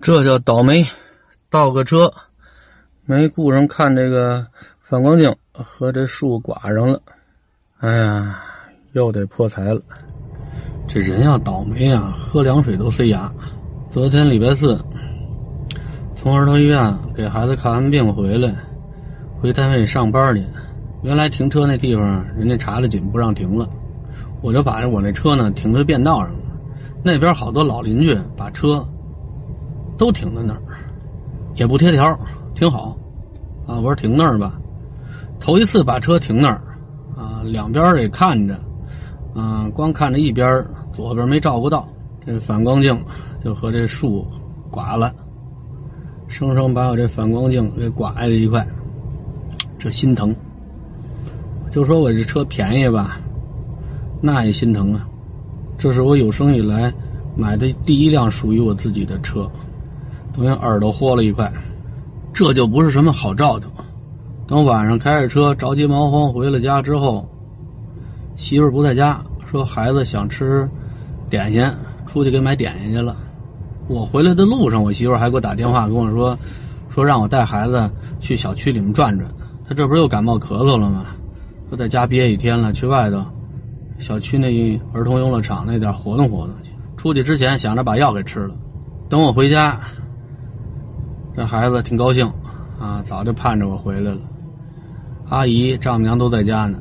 [0.00, 0.86] 这叫倒霉，
[1.50, 2.12] 倒个车
[3.04, 4.46] 没顾上看这个
[4.80, 7.02] 反光镜，和这树刮上了，
[7.80, 8.40] 哎呀，
[8.92, 9.80] 又得破财了。
[10.86, 13.30] 这人要倒霉啊，喝凉水都塞牙。
[13.90, 14.78] 昨天礼拜四，
[16.14, 18.54] 从儿童医院给孩子看完病回来，
[19.40, 20.46] 回单位上班去。
[21.02, 23.68] 原来停车那地方，人家查的紧，不让停了，
[24.42, 26.40] 我就把我那车呢停在便道上了。
[27.02, 28.86] 那边好多老邻居把车。
[29.98, 30.62] 都停在那儿，
[31.56, 32.18] 也不贴条，
[32.54, 32.96] 挺好，
[33.66, 33.76] 啊！
[33.76, 34.54] 我说停那儿吧，
[35.40, 36.62] 头一次把车停那儿，
[37.16, 38.56] 啊，两边也看着，
[39.34, 41.86] 嗯，光看着一边，左边没照顾到，
[42.24, 42.96] 这反光镜
[43.44, 44.24] 就和这树
[44.70, 45.12] 刮了，
[46.28, 48.64] 生生把我这反光镜给刮了一块，
[49.78, 50.34] 这心疼。
[51.70, 53.20] 就说我这车便宜吧，
[54.22, 55.06] 那也心疼啊，
[55.76, 56.92] 这是我有生以来
[57.36, 59.50] 买的第一辆属于我自己的车。
[60.38, 61.52] 我用耳朵豁了一块，
[62.32, 63.68] 这就不是什么好兆头。
[64.46, 67.28] 等晚上开着车着急忙慌回了家之后，
[68.36, 70.70] 媳妇儿不在家，说孩子想吃
[71.28, 71.68] 点心，
[72.06, 73.16] 出去给买点心去了。
[73.88, 76.38] 我回来的路上，我媳妇儿还给我打电话跟我说，
[76.88, 79.28] 说让我带孩子去小区里面转转。
[79.68, 81.06] 他这不是又感冒咳嗽了吗？
[81.68, 83.20] 说在家憋一天了，去外头
[83.98, 86.70] 小区那儿童游乐场那点活动活动去。
[86.96, 88.54] 出去之前想着把药给吃了。
[89.08, 89.80] 等我回家。
[91.38, 92.26] 这孩子挺高兴，
[92.80, 94.18] 啊，早就盼着我回来了。
[95.28, 96.80] 阿姨、丈母娘都在家呢。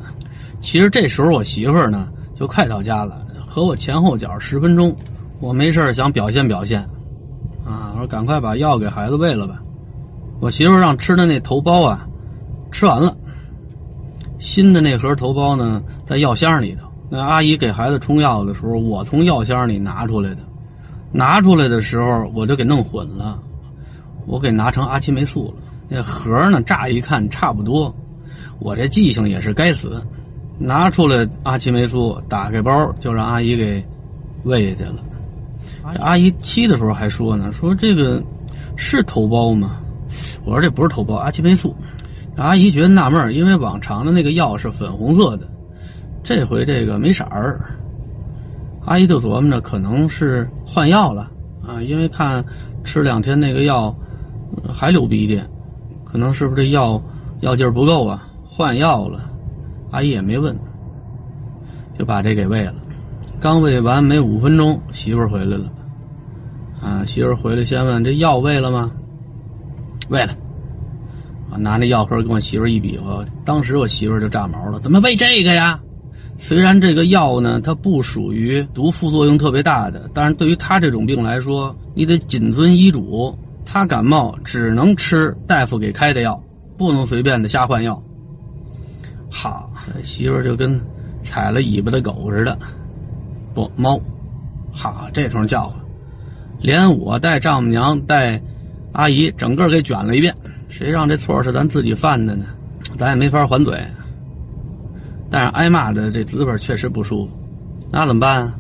[0.60, 4.96] 其实这时候我媳妇儿呢就快到家了，和我前后脚十分钟。
[5.40, 6.82] 我没事想表现表现，
[7.64, 9.62] 啊，我说赶快把药给孩子喂了吧。
[10.40, 12.08] 我媳妇儿让吃的那头孢啊，
[12.72, 13.16] 吃完了。
[14.40, 16.88] 新的那盒头孢呢，在药箱里头。
[17.12, 20.38] 那阿姨给孩子冲药的时候，我从药箱里拿出来的。
[21.12, 23.40] 拿出来的时候，我就给弄混了。
[24.28, 25.54] 我给拿成阿奇霉素了，
[25.88, 26.62] 那盒呢？
[26.62, 27.96] 乍一看差不多，
[28.60, 30.04] 我这记性也是该死。
[30.60, 33.82] 拿出来阿奇霉素，打开包就让阿姨给
[34.44, 34.96] 喂下去了。
[36.00, 38.22] 阿姨沏的时候还说呢，说这个
[38.76, 39.80] 是头孢吗？
[40.44, 41.74] 我说这不是头孢，阿奇霉素。
[42.36, 45.48] 阿姨觉得纳闷因为往常的那个药是粉红色的，
[46.22, 47.62] 这回这个没色儿。
[48.84, 51.32] 阿姨就琢磨着可能是换药了
[51.66, 52.44] 啊，因为看
[52.84, 53.96] 吃两天那个药。
[54.74, 55.42] 还流鼻涕，
[56.06, 57.02] 可能是不是这药
[57.42, 58.28] 药劲儿不够啊？
[58.44, 59.30] 换药了，
[59.92, 60.58] 阿姨也没问，
[61.98, 62.74] 就把这给喂了。
[63.40, 65.66] 刚喂完没五分钟，媳妇儿回来了。
[66.82, 68.92] 啊，媳妇儿回来先问：“这药喂了吗？”
[70.10, 70.34] 喂了。
[71.52, 75.80] 啊，拿那药盒跟我媳妇儿一比划，当时我媳妇儿就炸毛了：“怎么喂这个呀？
[76.38, 83.38] 虽然这个药呢，它不属于毒副作用特别大的，但是对于他这种病来说，你得谨遵医嘱。”
[83.70, 86.42] 他感冒只能吃大夫给开的药，
[86.78, 88.02] 不能随便的瞎换药。
[89.30, 89.70] 好，
[90.04, 90.82] 媳妇就跟
[91.22, 92.58] 踩了尾巴的狗似的，
[93.54, 94.00] 不猫。
[94.72, 95.78] 好，这通叫唤，
[96.62, 98.42] 连我带丈母娘带
[98.94, 100.34] 阿姨，整个给卷了一遍。
[100.70, 102.46] 谁让这错是咱自己犯的呢？
[102.98, 103.86] 咱也没法还嘴。
[105.30, 107.32] 但是挨骂的这滋味确实不舒服。
[107.92, 108.54] 那怎么办？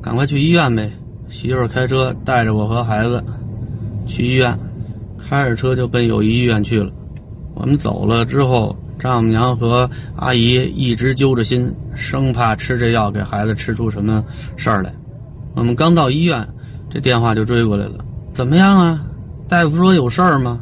[0.00, 0.92] 赶快去医院呗。
[1.28, 3.22] 媳妇开车带着我和孩子。
[4.06, 4.58] 去医院，
[5.18, 6.92] 开着车就奔友谊医院去了。
[7.54, 14.24] 我们走了之后，丈母娘和阿姨一直揪着心，生怕吃这药给孩子吃出什么
[14.56, 14.92] 事儿来。
[15.54, 16.48] 我们刚到医院，
[16.90, 18.04] 这电话就追过来了。
[18.32, 19.04] 怎么样啊？
[19.48, 20.60] 大夫说有事儿吗？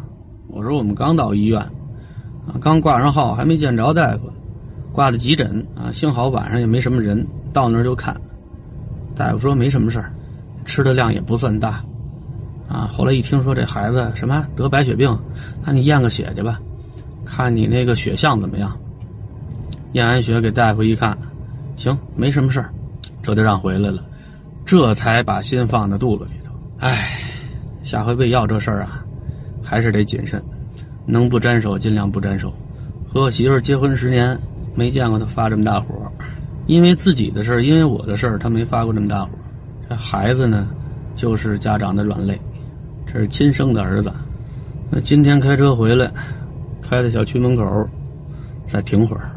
[0.48, 4.30] 我说我们刚到医院，啊，刚挂上号，还没见着大夫，
[4.92, 5.90] 挂的急诊啊。
[5.92, 8.14] 幸好晚上也没什么人，到那儿就看。
[9.16, 10.12] 大夫说没什么事儿，
[10.66, 11.82] 吃的量也不算大。
[12.68, 12.88] 啊！
[12.92, 15.18] 后来一听说这孩子什么得白血病，
[15.64, 16.58] 那你验个血去吧，
[17.24, 18.76] 看你那个血象怎么样。
[19.92, 21.18] 验完血给大夫一看，
[21.76, 22.70] 行，没什么事儿，
[23.22, 24.02] 这就让回来了。
[24.64, 26.52] 这才把心放在肚子里头。
[26.78, 27.18] 唉，
[27.82, 29.04] 下回喂药这事儿啊，
[29.62, 30.42] 还是得谨慎，
[31.04, 32.52] 能不沾手尽量不沾手。
[33.06, 34.38] 和我媳妇结婚十年，
[34.74, 35.94] 没见过他发这么大火。
[36.66, 39.30] 因为自己的事儿，因为我的事儿，他没发过这么大火。
[39.90, 40.68] 这孩子呢，
[41.14, 42.40] 就是家长的软肋。
[43.06, 44.12] 这是亲生的儿子，
[44.90, 46.10] 那今天开车回来，
[46.80, 47.64] 开到小区门口，
[48.66, 49.30] 再停会儿。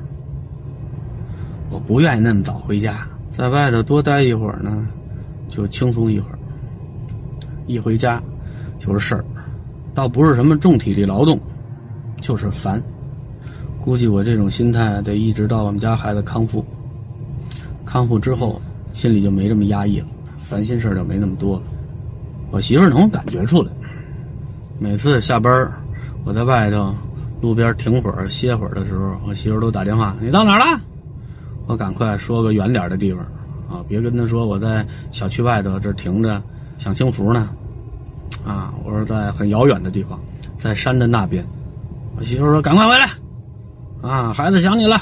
[1.69, 4.87] 我不愿意那么早回家，在外头多待一会儿呢，
[5.49, 6.39] 就轻松一会儿。
[7.67, 8.21] 一回家
[8.79, 9.25] 就是事儿，
[9.93, 11.39] 倒不是什么重体力劳动，
[12.21, 12.81] 就是烦。
[13.81, 16.63] 估计我这种心态得一直到我们家孩子康复，
[17.83, 18.61] 康复之后
[18.93, 20.07] 心里就没这么压抑了，
[20.37, 21.63] 烦心事儿就没那么多了。
[22.51, 23.71] 我媳妇儿能感觉出来。
[24.79, 25.71] 每次下班
[26.23, 26.93] 我在外头
[27.41, 30.81] 路边停会儿歇会儿的时候，我媳妇儿都打电话：“你到哪儿了？”
[31.67, 33.23] 我赶快说个远点的地方
[33.69, 36.41] 啊，别跟她说我在小区外头这停着
[36.77, 37.49] 享清福呢。
[38.43, 40.19] 啊，我说在很遥远的地方，
[40.57, 41.45] 在山的那边。
[42.17, 43.09] 我媳妇说：“赶快回来，
[44.01, 45.01] 啊，孩子想你了。”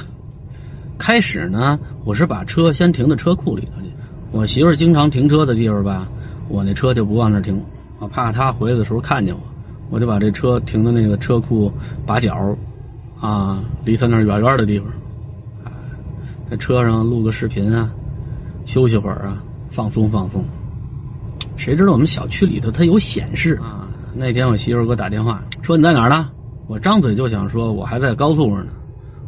[0.98, 3.88] 开始呢，我是把车先停在车库里头去。
[4.32, 6.08] 我媳妇经常停车的地方吧，
[6.50, 7.62] 我那车就不往那停，
[8.00, 9.42] 我怕他回来的时候看见我，
[9.90, 11.72] 我就把这车停到那个车库
[12.06, 12.56] 把角，
[13.20, 14.88] 啊，离他那远远的地方，
[15.64, 15.72] 啊，
[16.50, 17.92] 在车上录个视频啊，
[18.66, 20.44] 休息会儿啊，放松放松。
[21.56, 23.88] 谁知道我们小区里头它有显示啊？
[24.14, 26.30] 那天我媳妇给我打电话说你在哪儿呢？
[26.68, 28.72] 我张嘴就想说我还在高速上呢。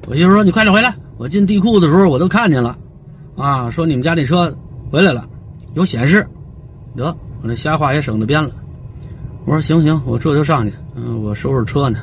[0.07, 2.77] 我媳妇说你快点回来，我进地库的时候我都看见了，
[3.35, 4.55] 啊，说你们家那车
[4.91, 5.27] 回来了，
[5.73, 6.27] 有显示。
[6.95, 8.51] 得，我那瞎话也省得编了。
[9.45, 10.73] 我说行行，我这就上去。
[10.95, 11.99] 嗯，我收拾车呢，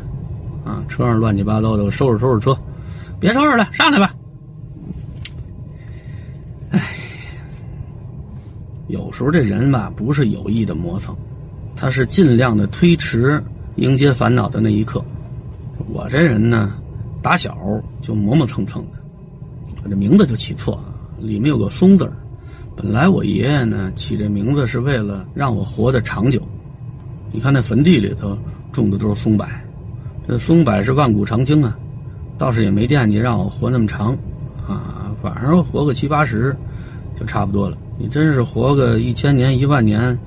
[0.65, 2.56] 啊，车上乱七八糟的，我收拾收拾车。
[3.19, 4.15] 别收拾了，上来吧。
[8.89, 11.17] 有时候这人吧，不是有意的磨蹭，
[11.75, 13.43] 他是尽量的推迟
[13.77, 15.03] 迎接烦恼的那一刻。
[15.89, 16.75] 我这人呢，
[17.23, 17.56] 打小
[18.03, 18.99] 就磨磨蹭蹭的，
[19.83, 22.12] 我这名字就起错了，里面有个“松”字
[22.75, 26.41] 本来我爷爷呢起这名字是为了让我活得长久。
[27.31, 28.37] 你看那坟地里头
[28.73, 29.47] 种的都是松柏，
[30.27, 31.77] 这松柏是万古长青啊，
[32.39, 34.17] 倒是也没惦记让我活那么长，
[34.67, 36.57] 啊，反正活个七八十
[37.19, 37.77] 就差不多了。
[37.99, 40.19] 你真是活个一千年一万年，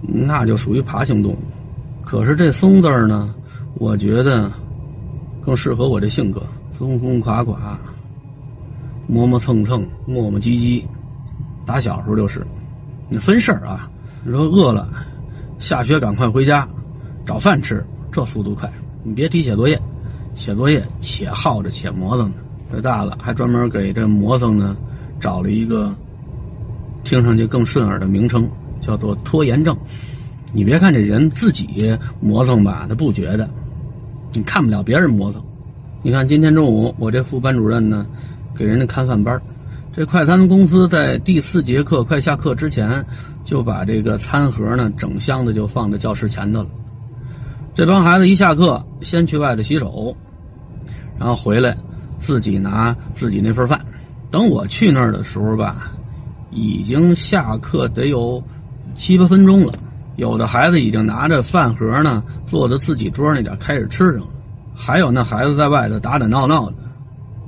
[0.00, 1.38] 那就属于爬行动物。
[2.04, 3.34] 可是这松字呢，
[3.76, 4.50] 我觉得
[5.40, 6.42] 更适合我这性格，
[6.76, 7.78] 松松垮垮，
[9.06, 10.84] 磨磨蹭蹭，磨磨唧唧。
[11.66, 12.46] 打小时候就是，
[13.08, 13.90] 你分事儿啊。
[14.24, 14.88] 你说饿了，
[15.58, 16.66] 下学赶快回家
[17.26, 18.70] 找饭吃，这速度快。
[19.02, 19.80] 你别提写作业，
[20.34, 22.36] 写作业且耗着且磨蹭呢。
[22.72, 24.76] 这大了还专门给这磨蹭呢
[25.20, 25.94] 找了一个。
[27.04, 28.48] 听上去更顺耳的名称
[28.80, 29.76] 叫做拖延症。
[30.54, 33.46] 你别看这人自己磨蹭吧，他不觉得，
[34.32, 35.42] 你看不了别人磨蹭。
[36.02, 38.06] 你看今天中午我这副班主任呢，
[38.56, 39.42] 给人家看饭班儿
[39.96, 43.06] 这快餐公司在第四节课快下课之前，
[43.44, 46.68] 就把这个餐盒呢整箱的就放在教室前头了。
[47.74, 50.16] 这帮孩子一下课，先去外头洗手，
[51.16, 51.76] 然后回来
[52.18, 53.86] 自己拿自己那份饭。
[54.32, 55.92] 等我去那儿的时候吧。
[56.50, 58.40] 已经下课得有
[58.94, 59.72] 七八分钟了，
[60.14, 64.26] 有的孩子已经拿着饭盒呢，坐在自己桌那点开始吃上了，
[64.72, 66.76] 还有那孩子在外头打打闹闹的，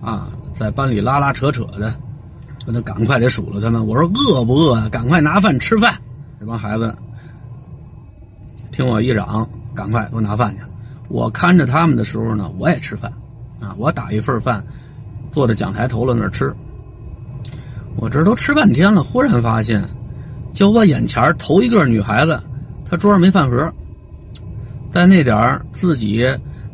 [0.00, 1.94] 啊，在班里拉拉扯扯的，
[2.66, 3.86] 我得赶快得数落他们。
[3.86, 4.88] 我说饿不饿？
[4.90, 5.94] 赶快拿饭吃饭。
[6.38, 6.94] 这帮孩子
[8.72, 10.62] 听我一嚷，赶快给我拿饭去。
[11.08, 13.12] 我看着他们的时候呢，我也吃饭，
[13.60, 14.62] 啊，我打一份饭，
[15.30, 16.52] 坐在讲台头了那儿吃。
[17.96, 19.82] 我这都吃半天了，忽然发现，
[20.52, 22.42] 就我眼前头一个女孩子，
[22.84, 23.72] 她桌上没饭盒，
[24.90, 26.26] 在那点自己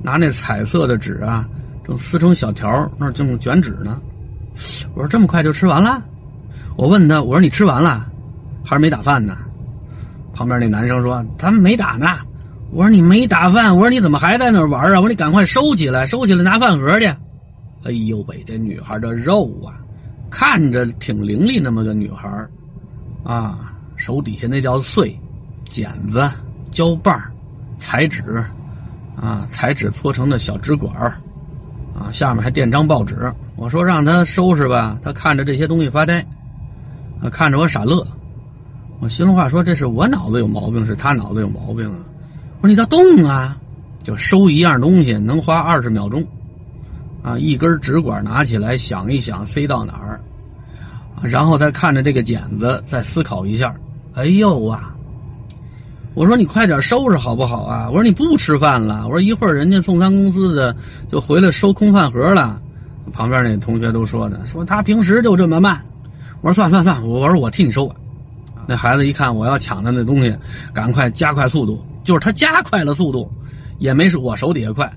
[0.03, 1.47] 拿那彩色的纸啊，
[1.85, 4.01] 正撕成小条，那正卷纸呢。
[4.95, 6.03] 我说这么快就吃完了？
[6.77, 8.07] 我问他，我说你吃完了，
[8.65, 9.37] 还是没打饭呢？
[10.35, 12.07] 旁边那男生说他们没打呢。
[12.71, 14.95] 我说你没打饭，我说你怎么还在那玩啊？
[14.95, 17.07] 我说你赶快收起来，收起来拿饭盒去。
[17.85, 19.77] 哎呦喂，这女孩的肉啊！
[20.31, 22.27] 看着挺伶俐那么个女孩
[23.23, 25.15] 啊，手底下那叫碎，
[25.69, 26.27] 剪子、
[26.71, 27.21] 胶棒、
[27.77, 28.43] 彩纸，
[29.21, 30.95] 啊，彩纸搓成的小纸管
[32.03, 33.33] 啊，下面还垫张报纸。
[33.57, 36.21] 我说让他收拾吧，他看着这些东西发呆，
[37.23, 38.07] 啊，看着我傻乐。
[39.01, 41.99] 我心里话说，这是我脑子有毛病，是他脑子有毛病啊？
[42.61, 43.57] 我说你倒动啊，
[44.03, 46.25] 就收一样东西能花二十秒钟。
[47.23, 50.21] 啊，一根纸管拿起来，想一想飞到哪儿，
[51.23, 53.75] 然后再看着这个剪子，再思考一下。
[54.15, 54.92] 哎呦啊！
[56.15, 57.89] 我说你快点收拾好不好啊？
[57.89, 59.05] 我说你不吃饭了？
[59.07, 60.75] 我说一会儿人家送餐公司的
[61.11, 62.61] 就回来收空饭盒了。
[63.13, 65.83] 旁边那同学都说呢，说他平时就这么慢。
[66.41, 67.95] 我说算算算，我说我替你收吧。
[68.67, 70.37] 那孩子一看我要抢他那东西，
[70.73, 71.83] 赶快加快速度。
[72.03, 73.31] 就是他加快了速度，
[73.79, 74.93] 也没我手底下快。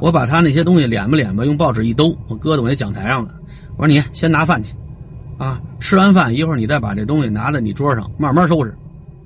[0.00, 3.30] 我把他那些东西敛吧敛吧，用报纸一兜，我搁在我那讲台上了。
[3.76, 4.74] 我说你先拿饭去，
[5.38, 8.74] 啊，吃完饭一会儿你再把这东西拿在你桌上慢慢收拾，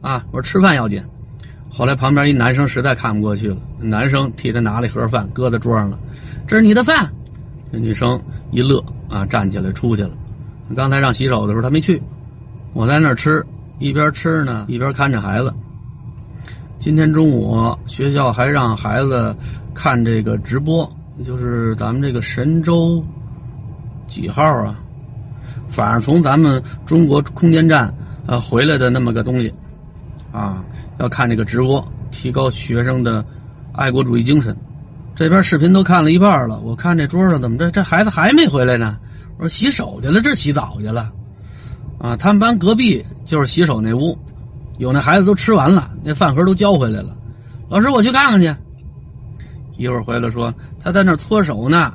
[0.03, 1.03] 啊，我说吃饭要紧。
[1.73, 5.99] 后来旁边一男生实在看不过去了，男生替他拿了一盒饭搁在桌上了，
[6.47, 7.11] 这是你的饭。
[7.73, 10.11] 这女生一乐啊，站起来出去了。
[10.75, 12.03] 刚才让洗手的时候他没去，
[12.73, 13.45] 我在那儿吃，
[13.79, 15.55] 一边吃呢一边看着孩子。
[16.81, 19.35] 今天中午学校还让孩子
[19.73, 20.91] 看这个直播，
[21.25, 23.03] 就是咱们这个神舟
[24.09, 24.77] 几号啊？
[25.69, 27.95] 反正从咱们中国空间站
[28.27, 29.53] 呃回来的那么个东西
[30.33, 30.65] 啊，
[30.99, 33.25] 要看这个直播，提高学生的
[33.73, 34.57] 爱国主义精神。
[35.15, 38.99] 这边视频都看了一半了，我看这桌上怎么这这孩子还没回来呢？
[39.37, 41.13] 我说洗手去了，这洗澡去了。
[41.99, 44.19] 啊，他们班隔壁就是洗手那屋。
[44.79, 47.15] 有那孩子都吃完了，那饭盒都交回来了。
[47.69, 48.55] 老师，我去看看去。
[49.77, 51.93] 一会儿回来说他在那搓手呢，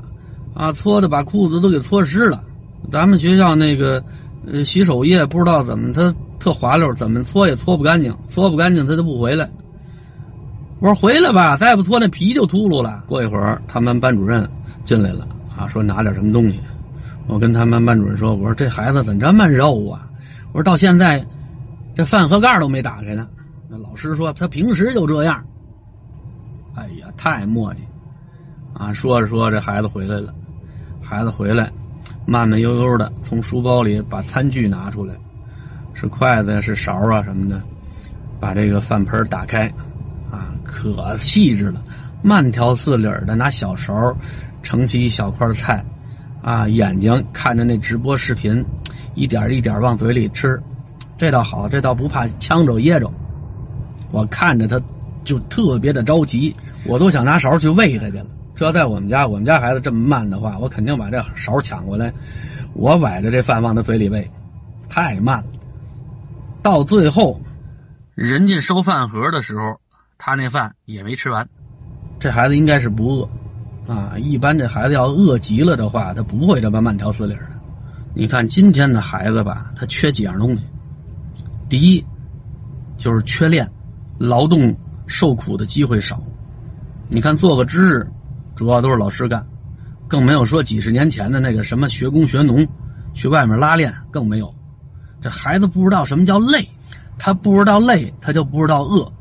[0.53, 2.43] 啊，搓的把裤子都给搓湿了。
[2.91, 4.03] 咱们学校那个
[4.45, 6.13] 呃洗手液不知道怎么他
[6.45, 9.49] 特滑溜，怎么搓也搓不干净，搓不干净他就不回来。
[10.79, 13.03] 我说回来吧，再不搓那皮就秃噜了。
[13.07, 14.47] 过一会儿他们班主任
[14.83, 16.59] 进来了，啊，说拿点什么东西。
[17.25, 20.07] 我跟他们班主任说，我说这孩子怎么这么肉啊？
[20.51, 21.25] 我说到现在。
[21.95, 23.25] 这饭盒盖都没打开呢，
[23.69, 25.41] 那老师说他平时就这样。
[26.75, 27.77] 哎呀，太磨叽
[28.77, 28.93] 啊！
[28.93, 30.33] 说着说，这孩子回来了。
[31.01, 31.71] 孩子回来，
[32.27, 35.15] 慢慢悠悠的从书包里把餐具拿出来，
[35.95, 37.59] 是筷子呀，是勺啊什么的，
[38.39, 39.65] 把这个饭盆打开，
[40.29, 41.81] 啊，可细致了，
[42.21, 43.93] 慢条斯理的拿小勺
[44.61, 45.83] 盛起一小块菜，
[46.41, 48.63] 啊，眼睛看着那直播视频，
[49.13, 50.61] 一点一点往嘴里吃。
[51.17, 53.09] 这倒好，这倒不怕呛着噎着。
[54.11, 54.79] 我看着他，
[55.23, 56.53] 就特别的着急，
[56.85, 58.25] 我都想拿勺去喂他去了。
[58.53, 62.11] 这要在我们家，我们家孩子这么慢的话，我肯定把这勺抢过来，
[62.73, 64.29] 我崴着这饭往他嘴里喂，
[64.89, 65.45] 太慢了。
[66.65, 67.39] 到最后，
[68.15, 69.79] 人家收饭盒的时候，
[70.17, 71.47] 他那饭也没吃完。
[72.19, 73.29] 这孩子应该是不饿
[73.87, 77.41] 啊，一般这孩子要饿极了的话，他不会这么慢条斯理的。
[78.15, 80.63] 你看今天的孩子吧，他缺几样东西。
[81.69, 82.03] 第一，
[82.97, 83.69] 就是缺练，
[84.17, 86.19] 劳动受苦的机会少。
[87.09, 88.07] 你看，做个知识，
[88.55, 89.45] 主要都是老师干，
[90.07, 92.67] 更没有说几十年前的那个什么学工学农，
[93.13, 94.51] 去外面拉练，更没有。
[95.25, 96.69] 这孩子不知道什么叫累，
[97.17, 99.11] 他不知道累，他就不知道饿。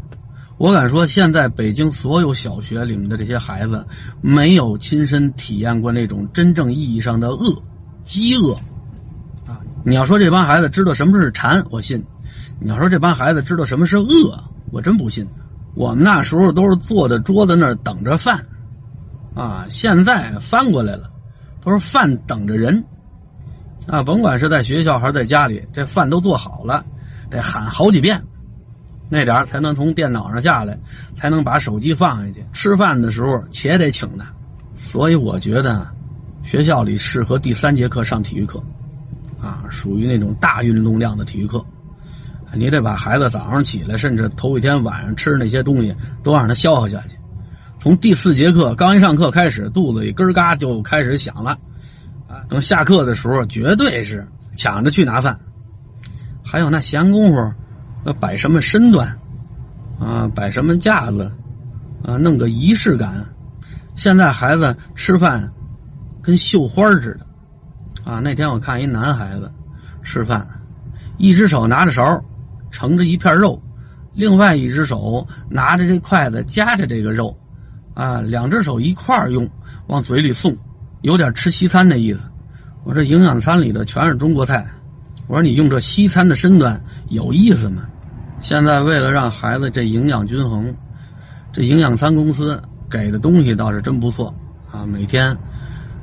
[0.58, 3.82] 我敢说，现在北京所有小学里面的这些孩子，
[4.20, 7.56] 没有亲身体验过那种真正意义上的饿，
[8.04, 8.52] 饥饿。
[9.46, 12.04] 啊，你要说这帮孩子知道什么是馋，我信。
[12.60, 14.38] 你要说这帮孩子知道什么是饿，
[14.72, 15.26] 我真不信。
[15.74, 18.44] 我们那时候都是坐在桌子那儿等着饭，
[19.34, 21.10] 啊，现在翻过来了，
[21.62, 22.84] 都是饭等着人，
[23.86, 26.84] 啊，甭管是在学校还是在家里，这饭都做好了，
[27.30, 28.22] 得喊好几遍，
[29.10, 30.78] 那点儿才能从电脑上下来，
[31.14, 32.44] 才能把手机放下去。
[32.52, 34.24] 吃饭的时候且得请他，
[34.74, 35.86] 所以我觉得
[36.42, 38.62] 学校里适合第三节课上体育课，
[39.40, 41.64] 啊，属于那种大运动量的体育课。
[42.56, 47.16] 你得把孩子早上起来，甚至头一天晚上吃那些东西都让他消耗下去。
[47.78, 51.58] 从第四节课刚一上课开始，肚子里咯嘎就开始响了，
[52.48, 54.26] 等下课的时候绝对是
[54.56, 55.38] 抢着去拿饭。
[56.44, 57.52] 还有那闲工夫，
[58.04, 59.18] 要摆什么身段，
[59.98, 61.30] 啊，摆什么架子，
[62.02, 63.26] 啊，弄个仪式感。
[63.96, 65.52] 现在孩子吃饭
[66.22, 69.50] 跟绣花似的，啊，那天我看一男孩子
[70.02, 70.46] 吃饭，
[71.18, 72.22] 一只手拿着勺。
[72.70, 73.62] 盛着一片肉，
[74.14, 77.32] 另外一只手拿着这筷子夹着这个肉，
[77.94, 79.48] 啊，两只手一块用
[79.86, 80.52] 往嘴里送，
[81.04, 82.20] 有点吃西餐的意思。
[82.82, 84.66] 我这营养餐里的全是中国菜，
[85.26, 87.82] 我说你用这西餐的身段有意思吗？
[88.40, 90.74] 现在为了让孩子这营养均衡，
[91.52, 92.58] 这营养餐公司
[92.90, 94.34] 给的东西倒是真不错
[94.72, 94.86] 啊。
[94.86, 95.36] 每天，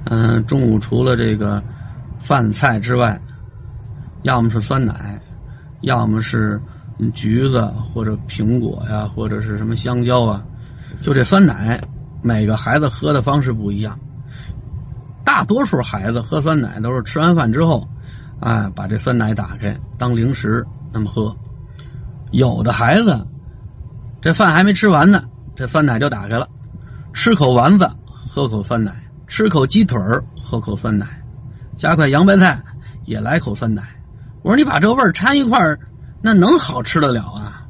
[0.03, 1.63] 嗯，中午除了这个
[2.19, 3.19] 饭菜之外，
[4.21, 5.19] 要么是酸奶。
[5.81, 6.61] 要么是
[7.11, 7.59] 橘子
[7.91, 10.43] 或者苹果呀，或者是什么香蕉啊，
[11.01, 11.81] 就这酸奶，
[12.21, 13.97] 每个孩子喝的方式不一样。
[15.23, 17.87] 大多数孩子喝酸奶都是吃完饭之后，
[18.39, 21.35] 哎，把这酸奶打开当零食那么喝。
[22.31, 23.27] 有的孩子，
[24.21, 25.23] 这饭还没吃完呢，
[25.55, 26.47] 这酸奶就打开了，
[27.13, 28.91] 吃口丸子，喝口酸奶；
[29.27, 29.99] 吃口鸡腿
[30.41, 31.05] 喝口酸奶；
[31.75, 32.61] 加块洋白菜，
[33.05, 33.83] 也来口酸奶。
[34.41, 35.79] 我说你把这味儿掺一块儿，
[36.21, 37.61] 那能好吃得了啊？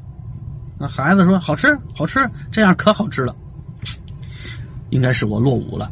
[0.78, 3.34] 那孩子说好吃，好吃，这样可好吃了。
[4.90, 5.90] 应该是我落伍了。